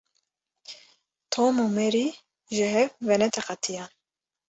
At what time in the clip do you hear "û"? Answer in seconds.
1.65-1.67